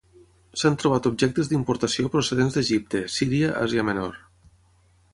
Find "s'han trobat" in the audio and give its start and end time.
0.61-1.09